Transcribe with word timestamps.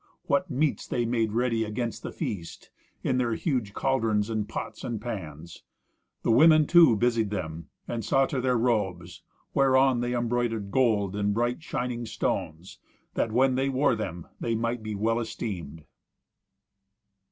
what 0.23 0.49
meats 0.49 0.87
they 0.87 1.05
made 1.05 1.31
ready 1.31 1.63
against 1.63 2.01
the 2.01 2.11
feast, 2.11 2.71
in 3.03 3.19
their 3.19 3.35
huge 3.35 3.71
cauldrons 3.71 4.31
and 4.31 4.49
pots 4.49 4.83
and 4.83 4.99
pans. 4.99 5.61
The 6.23 6.31
women 6.31 6.65
too 6.65 6.95
busied 6.95 7.29
them, 7.29 7.69
and 7.87 8.03
saw 8.03 8.25
to 8.25 8.41
their 8.41 8.57
robes, 8.57 9.21
whereon 9.53 9.99
they 10.01 10.15
embroidered 10.15 10.71
gold 10.71 11.15
and 11.15 11.35
bright 11.35 11.61
shining 11.61 12.07
stones, 12.07 12.79
that, 13.13 13.31
when 13.31 13.53
they 13.53 13.69
wore 13.69 13.95
them, 13.95 14.25
they 14.39 14.55
might 14.55 14.81
be 14.81 14.95
well 14.95 15.19
esteemed. 15.19 15.83